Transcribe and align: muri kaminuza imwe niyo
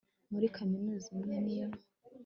muri 0.31 0.47
kaminuza 0.55 1.07
imwe 1.15 1.37
niyo 1.45 1.67